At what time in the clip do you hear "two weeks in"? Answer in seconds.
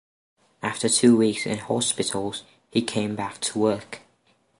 0.89-1.59